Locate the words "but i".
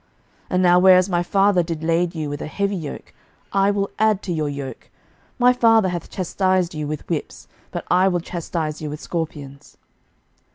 7.69-8.07